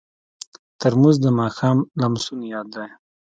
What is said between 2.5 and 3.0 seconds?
یاد دی.